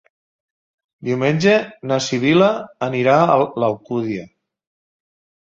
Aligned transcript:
Diumenge 1.09 1.53
na 1.91 1.99
Sibil·la 2.07 2.49
anirà 2.89 3.19
a 3.27 3.37
l'Alcúdia. 3.45 4.27